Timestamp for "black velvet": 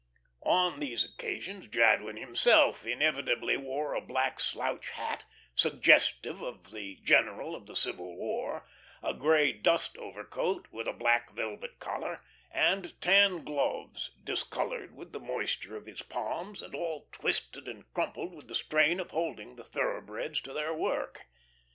10.91-11.77